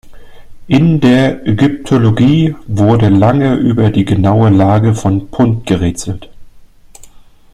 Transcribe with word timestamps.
In 0.65 0.99
der 0.99 1.45
Ägyptologie 1.45 2.55
wurde 2.65 3.09
lange 3.09 3.53
über 3.57 3.91
die 3.91 4.03
genaue 4.03 4.49
Lage 4.49 4.95
von 4.95 5.29
Punt 5.29 5.67
gerätselt. 5.67 6.27